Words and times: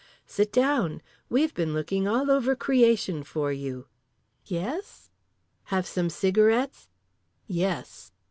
"Sit 0.25 0.51
down! 0.51 1.03
We've 1.29 1.53
been 1.53 1.75
looking 1.75 2.07
all 2.07 2.31
over 2.31 2.55
creation 2.55 3.23
for 3.23 3.53
you." 3.53 3.85
"Yes?" 4.43 5.11
"Have 5.65 5.85
some 5.85 6.09
cigarettes?" 6.09 6.89
"Yes." 7.45 8.11